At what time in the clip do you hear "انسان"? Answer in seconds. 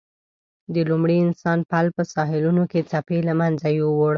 1.25-1.59